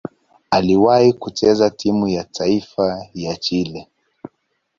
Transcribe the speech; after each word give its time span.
Aliwahi 0.51 1.13
kucheza 1.13 1.69
timu 1.69 2.07
ya 2.07 2.23
taifa 2.23 3.07
ya 3.13 3.35
Chile. 3.37 3.87